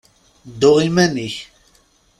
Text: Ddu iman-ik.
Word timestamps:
Ddu 0.51 0.71
iman-ik. 0.87 1.35